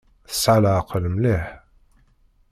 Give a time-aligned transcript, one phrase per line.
[0.29, 1.45] Tesɛa leɛqel mliḥ.